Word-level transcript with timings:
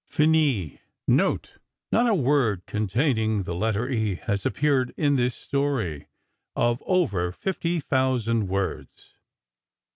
FINIS 0.07 0.79
Note: 1.07 1.59
Not 1.91 2.09
a 2.09 2.15
word 2.15 2.65
containing 2.65 3.43
the 3.43 3.53
letter 3.53 3.87
"E" 3.87 4.15
has 4.23 4.47
appeared 4.47 4.95
in 4.97 5.15
this 5.15 5.35
story 5.35 6.07
of 6.55 6.81
over 6.87 7.31
50,000 7.31 8.47
words. 8.47 9.13